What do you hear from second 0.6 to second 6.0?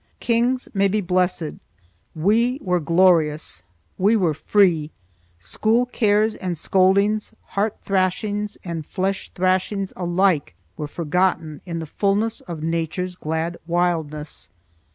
may be blessed; we were glorious, we were free,—school